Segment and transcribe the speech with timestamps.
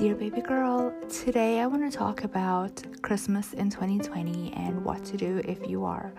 [0.00, 5.18] Dear baby girl, today I want to talk about Christmas in 2020 and what to
[5.18, 6.10] do if you are,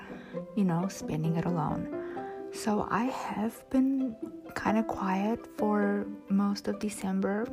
[0.56, 1.90] you know, spending it alone.
[2.54, 4.15] So, I have been
[4.54, 7.47] kind of quiet for most of December,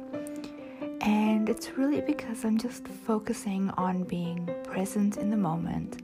[1.01, 6.03] and it's really because I'm just focusing on being present in the moment.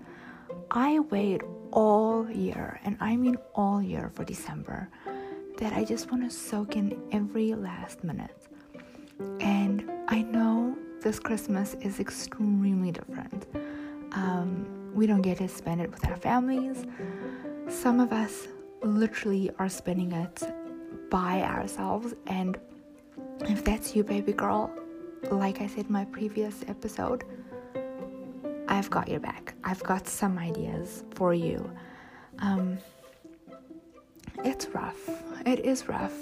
[0.70, 4.88] I wait all year, and I mean all year for December,
[5.58, 8.48] that I just want to soak in every last minute.
[9.40, 13.46] And I know this Christmas is extremely different.
[14.12, 16.86] Um, we don't get to spend it with our families.
[17.68, 18.48] Some of us
[18.82, 20.42] literally are spending it
[21.10, 22.14] by ourselves.
[22.26, 22.58] And
[23.42, 24.72] if that's you, baby girl,
[25.30, 27.24] like I said in my previous episode,
[28.68, 29.54] I've got your back.
[29.64, 31.70] I've got some ideas for you.
[32.38, 32.78] Um,
[34.44, 35.08] it's rough.
[35.46, 36.14] It is rough.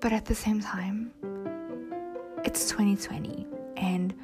[0.00, 1.12] But at the same time,
[2.46, 3.44] it's 2020
[3.76, 4.14] and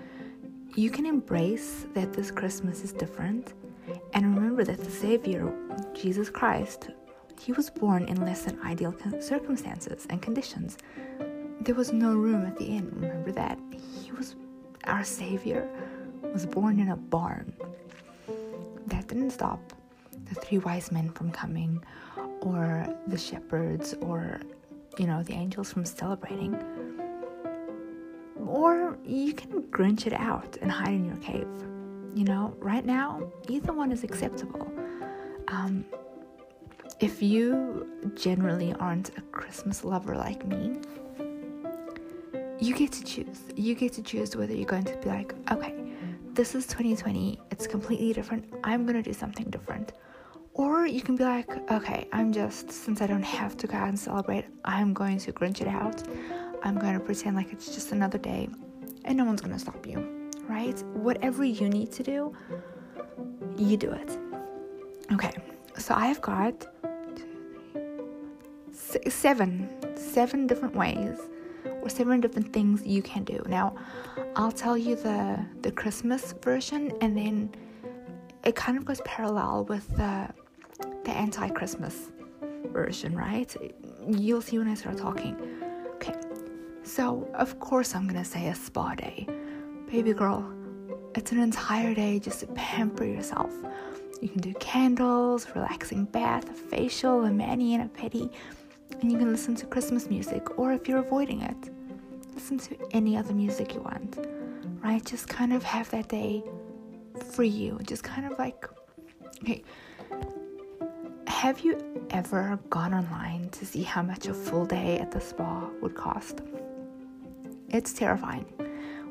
[0.76, 3.54] you can embrace that this Christmas is different
[4.14, 5.52] and remember that the Savior,
[5.92, 6.90] Jesus Christ,
[7.40, 10.78] he was born in less than ideal circumstances and conditions.
[11.62, 13.58] There was no room at the inn, remember that?
[14.00, 14.36] He was
[14.84, 15.68] our Savior
[16.32, 17.52] was born in a barn.
[18.86, 19.72] That didn't stop
[20.26, 21.82] the three wise men from coming,
[22.40, 24.40] or the shepherds, or,
[24.96, 26.56] you know, the angels from celebrating.
[29.04, 31.48] You can grinch it out and hide in your cave.
[32.14, 34.70] You know, right now, either one is acceptable.
[35.48, 35.84] Um,
[37.00, 40.78] if you generally aren't a Christmas lover like me,
[42.60, 43.40] you get to choose.
[43.56, 45.74] You get to choose whether you're going to be like, okay,
[46.34, 49.92] this is 2020, it's completely different, I'm gonna do something different.
[50.54, 53.88] Or you can be like, okay, I'm just, since I don't have to go out
[53.88, 56.02] and celebrate, I'm going to grinch it out.
[56.62, 58.48] I'm going to pretend like it's just another day
[59.04, 60.80] and no one's to stop you, right?
[60.94, 62.32] Whatever you need to do,
[63.56, 64.18] you do it.
[65.12, 65.32] Okay,
[65.76, 66.66] so I've got
[69.08, 71.18] seven, seven different ways
[71.82, 73.42] or seven different things you can do.
[73.46, 73.74] Now,
[74.36, 77.50] I'll tell you the the Christmas version, and then
[78.44, 80.28] it kind of goes parallel with the
[81.04, 82.10] the anti-Christmas
[82.72, 83.54] version, right?
[84.08, 85.36] You'll see when I start talking.
[86.84, 89.26] So of course I'm gonna say a spa day,
[89.90, 90.44] baby girl.
[91.14, 93.52] It's an entire day just to pamper yourself.
[94.20, 98.32] You can do candles, relaxing bath, a facial, a mani, and a pedi
[99.00, 101.70] and you can listen to Christmas music, or if you're avoiding it,
[102.34, 104.18] listen to any other music you want,
[104.82, 105.04] right?
[105.04, 106.42] Just kind of have that day
[107.32, 107.78] for you.
[107.82, 108.64] Just kind of like,
[109.42, 109.64] okay,
[111.26, 115.68] have you ever gone online to see how much a full day at the spa
[115.80, 116.40] would cost?
[117.72, 118.44] It's terrifying.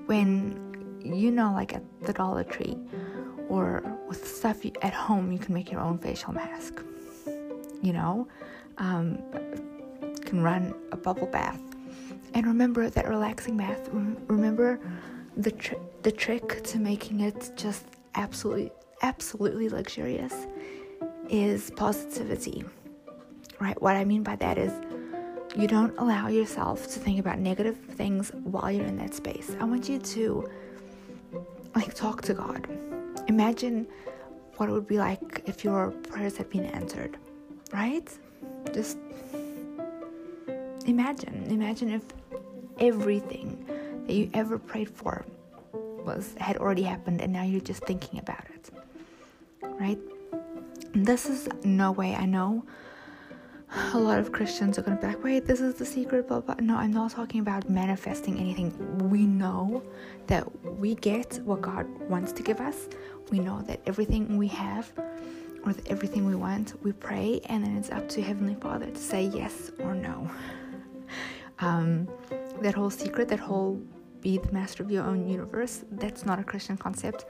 [0.05, 2.77] When you know, like at the Dollar Tree
[3.49, 6.83] or with stuff at home, you can make your own facial mask.
[7.81, 8.27] You know,
[8.77, 9.17] um,
[10.25, 11.59] can run a bubble bath.
[12.33, 13.89] And remember that relaxing bath.
[13.91, 14.79] Remember
[15.35, 17.85] the tr- the trick to making it just
[18.15, 20.47] absolutely absolutely luxurious
[21.29, 22.63] is positivity.
[23.59, 23.79] Right?
[23.81, 24.71] What I mean by that is
[25.55, 29.55] you don't allow yourself to think about negative things while you're in that space.
[29.59, 30.49] I want you to
[31.75, 32.67] like talk to God.
[33.27, 33.87] Imagine
[34.57, 37.17] what it would be like if your prayers had been answered,
[37.73, 38.07] right?
[38.73, 38.97] Just
[40.87, 42.03] imagine imagine if
[42.79, 43.63] everything
[44.07, 45.25] that you ever prayed for
[45.73, 48.69] was had already happened and now you're just thinking about it
[49.79, 49.99] right
[50.93, 52.63] this is no way i know
[53.93, 56.39] a lot of christians are going to be like wait this is the secret blah
[56.39, 58.71] blah no i'm not talking about manifesting anything
[59.09, 59.83] we know
[60.27, 60.43] that
[60.77, 62.87] we get what god wants to give us
[63.31, 64.91] we know that everything we have
[65.65, 68.99] or that everything we want we pray and then it's up to heavenly father to
[68.99, 70.29] say yes or no
[71.59, 72.07] um,
[72.61, 73.81] that whole secret, that whole
[74.21, 77.25] be the master of your own universe, that's not a Christian concept.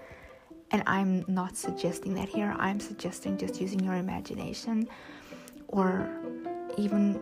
[0.71, 2.55] And I'm not suggesting that here.
[2.57, 4.87] I'm suggesting just using your imagination,
[5.67, 6.09] or
[6.77, 7.19] even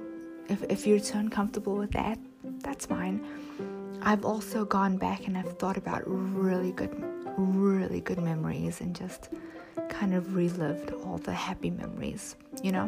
[0.47, 2.19] if, if you're too uncomfortable with that,
[2.63, 3.25] that's fine.
[4.01, 6.95] I've also gone back and I've thought about really good,
[7.37, 9.29] really good memories and just
[9.89, 12.87] kind of relived all the happy memories, you know?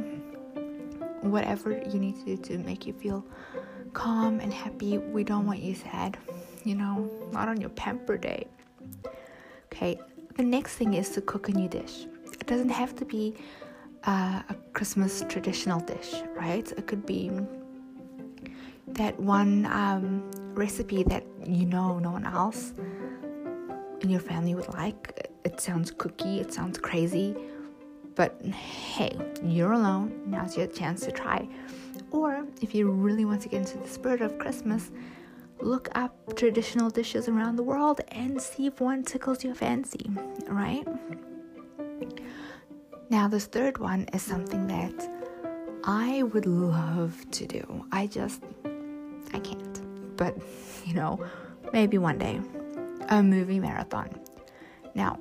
[1.22, 3.26] Whatever you need to do to make you feel
[3.94, 4.98] calm and happy.
[4.98, 6.18] We don't want you sad,
[6.64, 8.48] you know, not on your pamper day.
[9.66, 10.00] Okay,
[10.36, 12.06] the next thing is to cook a new dish.
[12.34, 13.36] It doesn't have to be
[14.06, 16.72] uh, a Christmas traditional dish, right?
[16.72, 17.32] It could be,
[18.88, 22.74] that one um, recipe that you know no one else
[24.02, 25.30] in your family would like.
[25.44, 27.36] It sounds cookie, it sounds crazy,
[28.16, 30.22] but hey, you're alone.
[30.26, 31.48] Now's your chance to try.
[32.12, 34.92] Or if you really want to get into the spirit of Christmas,
[35.62, 40.10] look up traditional dishes around the world and see if one tickles your fancy,
[40.48, 40.88] right?
[43.12, 45.12] Now, this third one is something that
[45.84, 47.86] I would love to do.
[47.92, 48.42] I just,
[49.34, 50.16] I can't.
[50.16, 50.38] But,
[50.86, 51.22] you know,
[51.74, 52.40] maybe one day.
[53.10, 54.18] A movie marathon.
[54.96, 55.20] Now,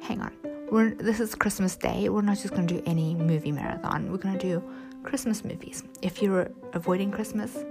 [0.00, 0.32] hang on.
[0.70, 2.08] We're, this is Christmas Day.
[2.08, 4.10] We're not just going to do any movie marathon.
[4.10, 4.62] We're going to do
[5.02, 5.82] Christmas movies.
[6.00, 7.62] If you're avoiding Christmas,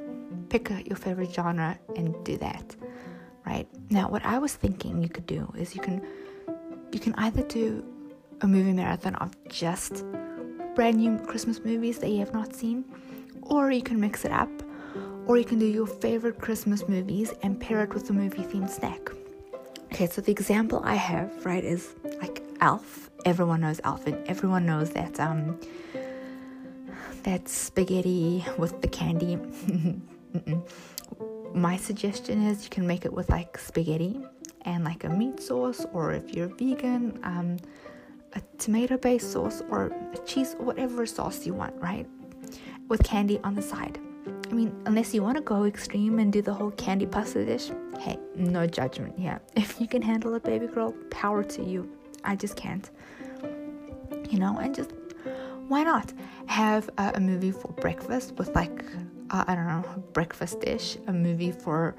[0.50, 2.76] pick your favorite genre and do that.
[3.44, 3.68] Right?
[3.90, 6.06] Now, what I was thinking you could do is you can
[6.92, 7.84] you can either do
[8.42, 10.04] a movie marathon of just
[10.76, 12.86] brand new Christmas movies that you have not seen,
[13.44, 14.50] or you can mix it up,
[15.28, 18.70] or you can do your favorite Christmas movies and pair it with a movie themed
[18.70, 19.10] snack.
[19.94, 23.10] Okay, so the example I have, right, is like Elf.
[23.26, 25.60] Everyone knows Elf, and everyone knows that um
[27.24, 29.38] that spaghetti with the candy.
[31.54, 34.20] My suggestion is you can make it with like spaghetti
[34.62, 37.58] and like a meat sauce, or if you're vegan, um,
[38.34, 42.08] a tomato based sauce or a cheese, whatever sauce you want, right?
[42.88, 44.00] With candy on the side.
[44.50, 47.72] I mean, unless you want to go extreme and do the whole candy pasta dish,
[48.00, 49.40] hey, no judgment yeah.
[49.56, 51.90] If you can handle it, baby girl, power to you.
[52.24, 52.90] I just can't.
[54.30, 54.92] You know, and just
[55.68, 56.14] why not
[56.48, 58.84] have a, a movie for breakfast with like
[59.32, 61.96] uh, I don't know breakfast dish, a movie for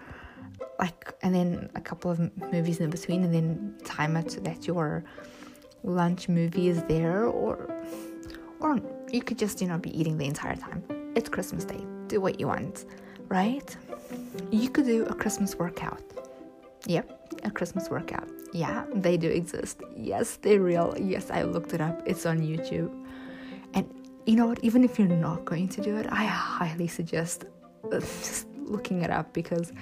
[0.78, 2.18] like, and then a couple of
[2.52, 5.04] movies in between, and then time it so that your
[5.84, 7.74] lunch movie is there, or
[8.60, 8.80] or
[9.10, 10.82] you could just you know be eating the entire time.
[11.14, 11.84] It's Christmas Day.
[12.06, 12.84] Do what you want,
[13.28, 13.76] right?
[14.50, 16.02] You could do a Christmas workout.
[16.86, 18.28] Yep, a Christmas workout.
[18.52, 19.82] Yeah, they do exist.
[19.96, 20.94] Yes, they're real.
[20.98, 22.02] Yes, I looked it up.
[22.06, 22.92] It's on YouTube.
[23.74, 23.88] And
[24.26, 24.62] you know what?
[24.62, 27.44] Even if you're not going to do it, I highly suggest
[27.84, 29.72] uh, just looking it up because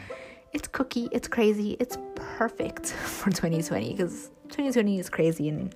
[0.53, 5.75] it's cookie, it's crazy, it's perfect for 2020 because 2020 is crazy and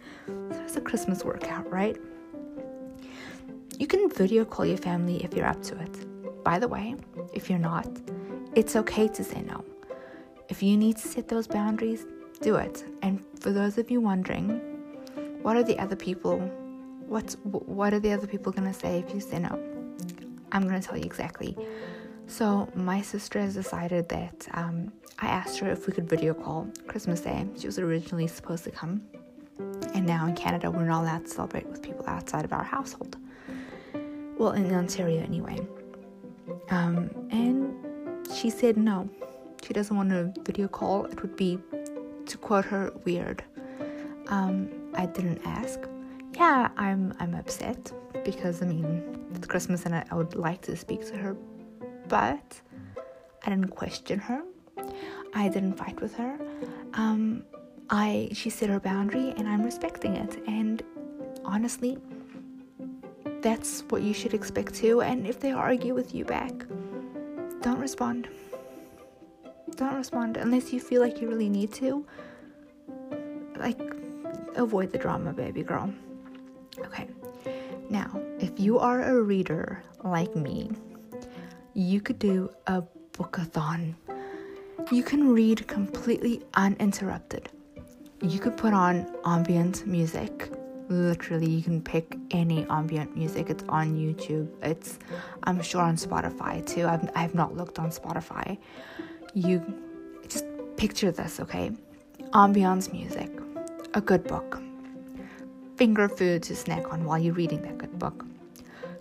[0.60, 1.96] it's a Christmas workout, right?
[3.78, 6.44] You can video call your family if you're up to it.
[6.44, 6.96] By the way,
[7.32, 7.88] if you're not,
[8.54, 9.64] it's okay to say no.
[10.48, 12.06] If you need to set those boundaries,
[12.40, 12.84] do it.
[13.02, 14.60] And for those of you wondering,
[15.42, 16.38] what are the other people
[17.06, 19.58] what's what are the other people going to say if you say no?
[20.52, 21.56] I'm going to tell you exactly.
[22.26, 26.68] So, my sister has decided that um, I asked her if we could video call
[26.86, 27.46] Christmas Day.
[27.58, 29.02] She was originally supposed to come,
[29.94, 33.16] and now in Canada, we're not allowed to celebrate with people outside of our household.
[34.36, 35.60] Well, in Ontario, anyway.
[36.70, 37.74] Um, and
[38.34, 39.08] she said no.
[39.64, 41.04] She doesn't want a video call.
[41.06, 41.58] It would be,
[42.26, 43.44] to quote her, weird.
[44.28, 45.80] Um, I didn't ask.
[46.36, 47.92] Yeah, I'm I'm upset
[48.24, 51.36] because I mean it's Christmas and I, I would like to speak to her,
[52.08, 52.60] but
[53.44, 54.42] I didn't question her.
[55.34, 56.38] I didn't fight with her.
[56.94, 57.44] Um,
[57.90, 60.42] I she set her boundary and I'm respecting it.
[60.46, 60.82] And
[61.44, 61.98] honestly,
[63.42, 65.02] that's what you should expect too.
[65.02, 66.52] And if they argue with you back,
[67.62, 68.28] don't respond.
[69.76, 72.06] Don't respond unless you feel like you really need to.
[73.56, 73.80] Like,
[74.56, 75.92] avoid the drama, baby girl.
[76.78, 77.08] Okay,
[77.90, 80.70] now, if you are a reader like me,
[81.74, 83.94] you could do a bookathon.
[84.92, 87.48] You can read completely uninterrupted.
[88.22, 90.52] You could put on ambient music.
[90.88, 93.50] Literally, you can pick any ambient music.
[93.50, 94.48] It's on YouTube.
[94.62, 94.98] It's,
[95.44, 96.86] I'm sure, on Spotify too.
[96.86, 98.56] I've, I have not looked on Spotify.
[99.34, 99.62] You
[100.28, 100.44] just
[100.76, 101.72] picture this, okay?
[102.32, 103.30] Ambiance music,
[103.94, 104.60] a good book,
[105.76, 108.24] finger food to snack on while you're reading that good book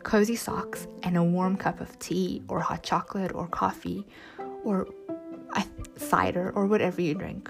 [0.03, 4.05] cozy socks, and a warm cup of tea or hot chocolate or coffee
[4.63, 4.87] or
[5.55, 5.63] a
[5.97, 7.49] cider or whatever you drink.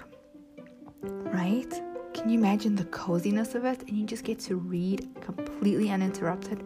[1.02, 1.70] Right?
[2.14, 3.80] Can you imagine the coziness of it?
[3.88, 6.64] And you just get to read completely uninterrupted.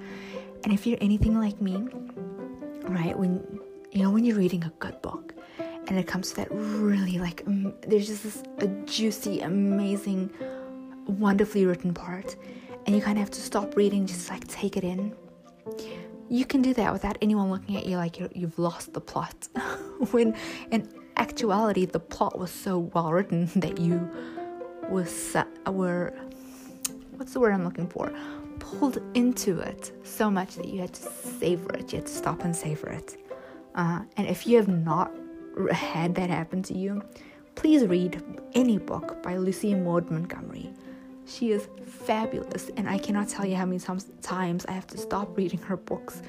[0.64, 1.88] And if you're anything like me,
[2.82, 6.48] right, when you know when you're reading a good book and it comes to that
[6.50, 10.30] really like um, there's just this a juicy, amazing,
[11.06, 12.36] wonderfully written part,
[12.86, 15.14] and you kind of have to stop reading, just like take it in
[16.28, 19.48] you can do that without anyone looking at you like you have lost the plot.
[20.10, 20.34] when
[20.70, 24.10] in actuality, the plot was so well written that you
[24.88, 26.14] was were
[27.16, 28.12] what's the word I'm looking for?
[28.58, 31.92] Pulled into it so much that you had to savor it.
[31.92, 33.16] You had to stop and savor it.
[33.74, 35.12] Uh, and if you have not
[35.72, 37.02] had that happen to you,
[37.54, 38.22] please read
[38.54, 40.72] any book by Lucy Maud Montgomery.
[41.28, 43.80] She is fabulous, and I cannot tell you how many
[44.22, 46.22] times I have to stop reading her books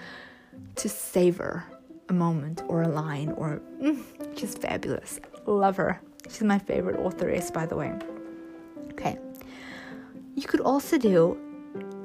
[0.75, 1.63] to savor
[2.09, 4.03] a moment or a line or mm,
[4.37, 5.19] she's fabulous.
[5.45, 6.01] Love her.
[6.27, 7.93] She's my favorite authoress, by the way.
[8.91, 9.17] Okay.
[10.35, 11.37] You could also do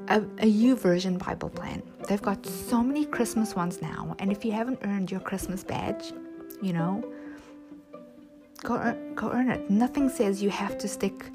[0.09, 1.83] a, a Bible plan.
[2.09, 6.13] They've got so many Christmas ones now, and if you haven't earned your Christmas badge,
[6.63, 7.03] you know,
[8.63, 9.69] go go earn it.
[9.69, 11.31] Nothing says you have to stick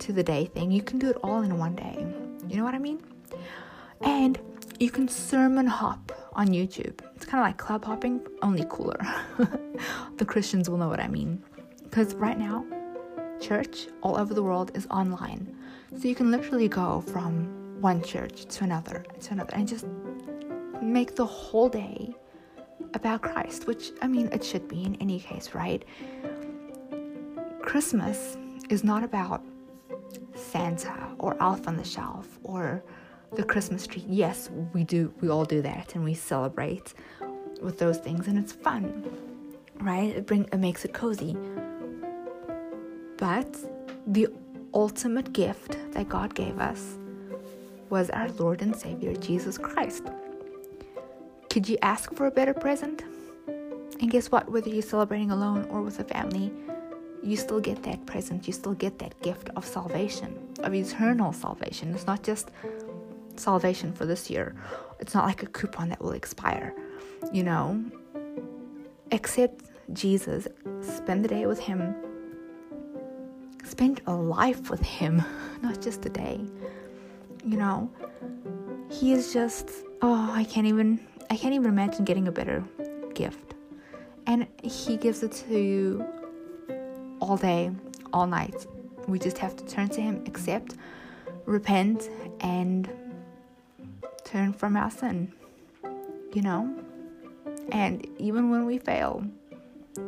[0.00, 0.70] to the day thing.
[0.70, 2.06] You can do it all in one day.
[2.48, 3.00] You know what I mean?
[4.00, 4.38] And
[4.78, 7.00] you can sermon hop on YouTube.
[7.14, 8.98] It's kind of like club hopping, only cooler.
[10.16, 11.42] the Christians will know what I mean.
[11.82, 12.64] Because right now,
[13.40, 15.54] church all over the world is online.
[15.98, 19.86] So you can literally go from one church to another to another and just
[20.82, 22.14] make the whole day
[22.94, 25.84] about Christ, which I mean, it should be in any case, right?
[27.62, 28.36] Christmas
[28.68, 29.42] is not about
[30.50, 32.82] Santa or Elf on the Shelf or
[33.32, 34.04] the Christmas tree.
[34.08, 36.94] Yes, we do, we all do that and we celebrate
[37.62, 39.04] with those things and it's fun,
[39.80, 40.16] right?
[40.16, 41.36] It bring it makes it cozy.
[43.16, 43.56] But
[44.06, 44.28] the
[44.74, 46.96] ultimate gift that God gave us
[47.90, 50.04] was our Lord and Savior Jesus Christ.
[51.50, 53.02] Could you ask for a better present?
[54.00, 54.50] And guess what?
[54.50, 56.52] Whether you're celebrating alone or with a family,
[57.22, 58.46] you still get that present.
[58.46, 61.94] You still get that gift of salvation, of eternal salvation.
[61.94, 62.50] It's not just
[63.36, 64.54] salvation for this year,
[64.98, 66.74] it's not like a coupon that will expire,
[67.32, 67.82] you know.
[69.12, 70.46] Accept Jesus,
[70.80, 71.94] spend the day with Him
[73.70, 75.22] spend a life with him,
[75.62, 76.40] not just a day.
[77.44, 77.90] You know,
[78.90, 79.70] he is just
[80.02, 81.00] oh, I can't even
[81.30, 82.62] I can't even imagine getting a better
[83.14, 83.54] gift.
[84.26, 86.04] And he gives it to you
[87.20, 87.70] all day,
[88.12, 88.66] all night.
[89.06, 90.76] We just have to turn to him, accept,
[91.46, 92.08] repent,
[92.40, 92.88] and
[94.24, 95.32] turn from our sin.
[96.32, 96.76] You know?
[97.72, 99.24] And even when we fail,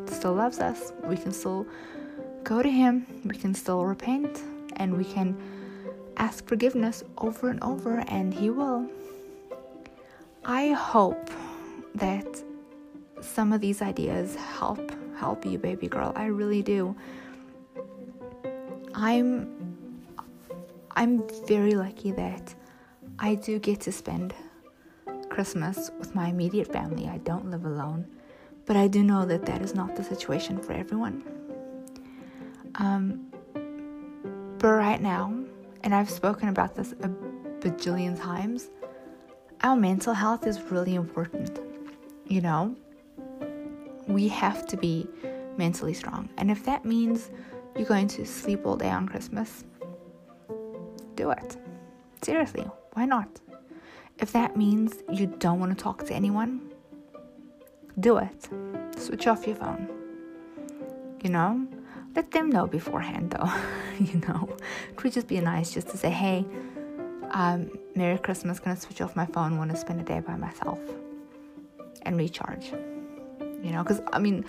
[0.07, 0.93] still loves us.
[1.05, 1.67] We can still
[2.45, 4.43] go to Him, we can still repent
[4.77, 5.37] and we can
[6.17, 8.89] ask forgiveness over and over, and He will.
[10.45, 11.31] I hope
[11.95, 12.27] that
[13.21, 16.13] some of these ideas help help you baby girl.
[16.17, 16.95] I really do.
[18.95, 19.49] I'm
[20.95, 22.55] i'm very lucky that
[23.19, 24.35] i do get to spend
[25.31, 27.09] christmas with my immediate family.
[27.09, 28.07] I don't live alone
[28.67, 31.25] but i do know that that is not the situation for everyone.
[32.77, 33.33] Um,
[34.59, 35.35] but right now,
[35.83, 37.09] and I've spoken about this a
[37.61, 38.71] bajillion times,
[39.63, 41.61] our mental health is really important.
[42.27, 42.77] You know,
[44.07, 45.09] we have to be
[45.57, 46.29] mentally strong.
[46.39, 47.31] And if that means
[47.77, 49.65] you're going to sleep all day on Christmas,
[51.15, 51.57] do it.
[52.23, 53.41] Seriously, why not?
[54.19, 56.73] If that means you don't want to talk to anyone,
[58.01, 58.49] do it.
[58.97, 59.89] Switch off your phone.
[61.23, 61.67] You know,
[62.15, 63.53] let them know beforehand though
[63.99, 64.49] you know
[64.91, 66.45] it would just be nice just to say hey
[67.31, 70.81] um, merry christmas gonna switch off my phone want to spend a day by myself
[72.03, 72.73] and recharge
[73.63, 74.45] you know because i mean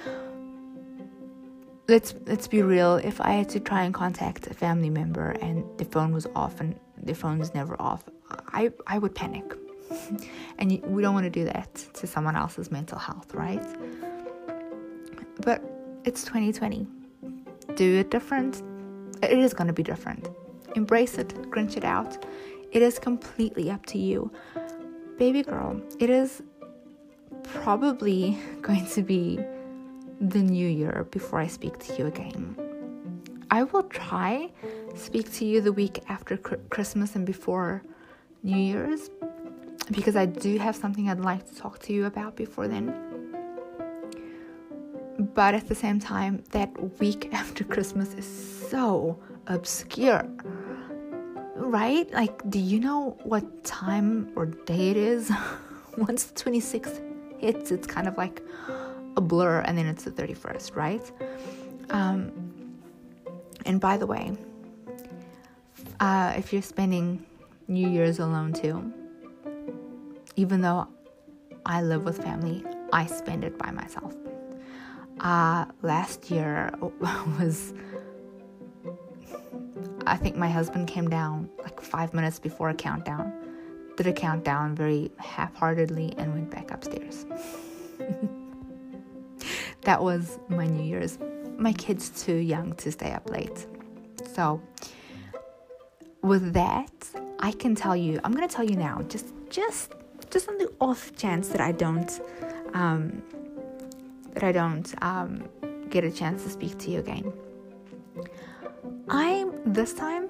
[1.88, 5.65] let's let's be real if i had to try and contact a family member and
[5.77, 8.03] the phone was off and the phone is never off
[8.48, 9.53] i i would panic
[10.58, 13.65] and we don't want to do that to someone else's mental health right
[15.41, 15.62] but
[16.05, 16.88] it's 2020
[17.75, 18.62] do it different.
[19.22, 20.29] It is going to be different.
[20.75, 22.25] Embrace it, grinch it out.
[22.72, 24.32] It is completely up to you.
[25.17, 26.41] Baby girl, it is
[27.62, 29.39] probably going to be
[30.19, 32.55] the new year before I speak to you again.
[33.51, 34.50] I will try
[34.95, 37.83] speak to you the week after Christmas and before
[38.43, 39.10] New Year's
[39.91, 43.13] because I do have something I'd like to talk to you about before then
[45.19, 50.27] but at the same time, that week after Christmas is so obscure.
[51.55, 52.12] Right?
[52.12, 55.31] Like, do you know what time or day it is?
[55.98, 57.12] Once the 26th
[57.43, 58.41] hits, it's kind of like
[59.17, 61.12] a blur, and then it's the 31st, right?
[61.89, 62.31] Um,
[63.65, 64.35] and by the way,
[66.00, 67.25] uh, if you're spending
[67.67, 68.91] New Year's alone too,
[70.35, 70.88] even though
[71.65, 74.13] I live with family, I spend it by myself
[75.19, 76.71] uh, last year
[77.39, 77.73] was
[80.05, 83.31] I think my husband came down like five minutes before a countdown,
[83.95, 87.25] did a countdown very half heartedly, and went back upstairs.
[89.81, 91.19] that was my New Year's.
[91.57, 93.67] My kid's too young to stay up late.
[94.33, 94.62] So,
[96.21, 96.91] with that,
[97.39, 99.93] I can tell you, I'm going to tell you now, just, just,
[100.31, 102.19] just on the off chance that I don't,
[102.73, 103.21] um,
[104.33, 105.47] that I don't um,
[105.89, 107.31] get a chance to speak to you again.
[109.09, 110.29] I'm this time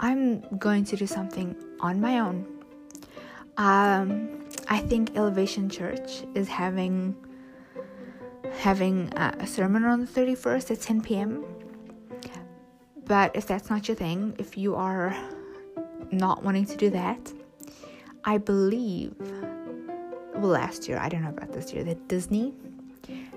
[0.00, 2.46] I'm going to do something on my own.
[3.58, 7.14] Um, I think Elevation Church is having
[8.58, 11.44] having a sermon on the 31st at 10 p.m.
[13.04, 15.14] But if that's not your thing, if you are
[16.10, 17.32] not wanting to do that,
[18.24, 19.14] I believe
[20.34, 22.54] well last year, I don't know about this year, that Disney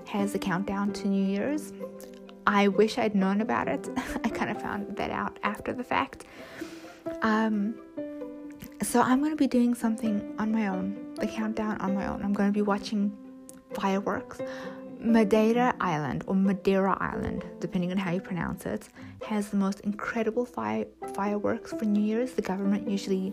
[0.06, 1.72] has a countdown to New Year's.
[2.46, 3.88] I wish I'd known about it.
[4.24, 6.24] I kind of found that out after the fact.
[7.22, 7.74] Um,
[8.82, 12.22] so I'm going to be doing something on my own, the countdown on my own.
[12.22, 13.16] I'm going to be watching
[13.74, 14.40] fireworks.
[15.00, 18.88] Madeira Island or Madeira Island, depending on how you pronounce it,
[19.24, 22.32] has the most incredible fire, fireworks for New Year's.
[22.32, 23.32] The government usually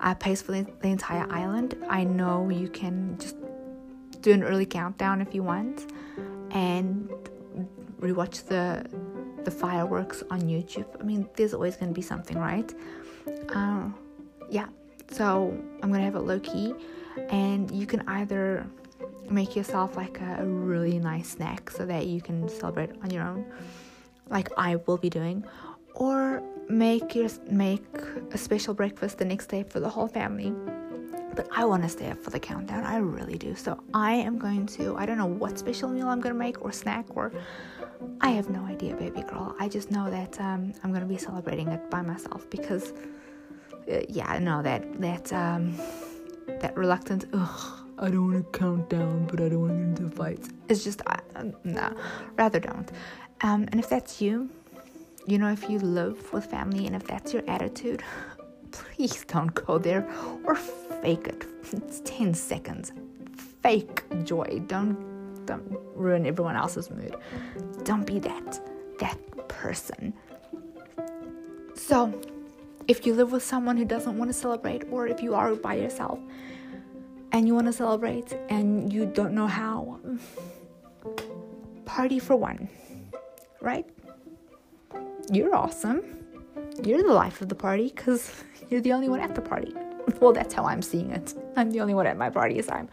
[0.00, 1.76] uh, pays for the, the entire island.
[1.88, 3.36] I know you can just
[4.22, 5.92] do an early countdown if you want,
[6.50, 7.10] and
[8.00, 8.86] rewatch the
[9.44, 10.88] the fireworks on YouTube.
[11.00, 12.74] I mean, there's always going to be something, right?
[13.48, 13.90] Uh,
[14.50, 14.66] yeah.
[15.10, 16.74] So I'm gonna have it low key,
[17.30, 18.66] and you can either
[19.30, 23.44] make yourself like a, really nice snack so that you can celebrate on your own,
[24.28, 25.44] like I will be doing,
[25.94, 27.84] or make your make
[28.32, 30.52] a special breakfast the next day for the whole family
[31.36, 32.84] but I want to stay up for the countdown.
[32.84, 33.54] I really do.
[33.54, 36.72] So I am going to, I don't know what special meal I'm to make or
[36.72, 37.30] snack or
[38.20, 39.54] I have no idea, baby girl.
[39.60, 42.94] I just know that um, I'm to be celebrating it by myself because,
[43.90, 45.76] uh, yeah, no, that, that, um,
[46.60, 50.04] that reluctant, ugh, I don't want to count down, but I don't want to get
[50.04, 50.48] into fights.
[50.68, 51.16] It's just, uh,
[51.64, 51.94] no,
[52.36, 52.90] rather don't.
[53.42, 54.50] Um, and if that's you,
[55.26, 58.02] you know, if you live with family and if that's your attitude,
[58.70, 60.08] please don't go there
[60.44, 61.44] or fake it.
[61.72, 62.92] It's 10 seconds.
[63.62, 64.62] Fake joy.
[64.66, 67.16] Don't don't ruin everyone else's mood.
[67.84, 68.60] Don't be that
[68.98, 70.12] that person.
[71.74, 72.12] So,
[72.88, 75.74] if you live with someone who doesn't want to celebrate or if you are by
[75.74, 76.18] yourself
[77.32, 79.98] and you want to celebrate and you don't know how,
[81.84, 82.68] party for one.
[83.60, 83.86] Right?
[85.32, 86.02] You're awesome.
[86.84, 89.74] You're the life of the party cuz you're the only one at the party.
[90.20, 91.34] well, that's how I'm seeing it.
[91.56, 92.68] I'm the only one at my parties.
[92.68, 92.88] I'm,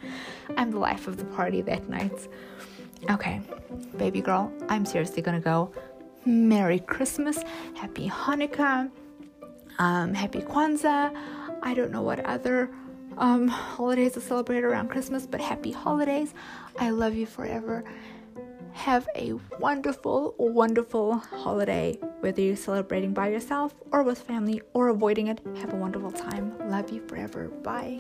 [0.58, 2.28] I'm the life of the party that night.
[3.10, 3.42] Okay,
[3.98, 5.72] baby girl, I'm seriously gonna go.
[6.26, 7.44] Merry Christmas,
[7.76, 8.90] Happy Hanukkah,
[9.80, 11.16] um, Happy Kwanzaa.
[11.62, 12.70] I don't know what other
[13.18, 16.34] um, holidays to celebrate around Christmas, but happy holidays.
[16.80, 17.84] I love you forever.
[18.74, 22.00] Have a wonderful, wonderful holiday.
[22.22, 26.58] Whether you're celebrating by yourself or with family or avoiding it, have a wonderful time.
[26.70, 27.50] Love you forever.
[27.50, 28.00] Bye.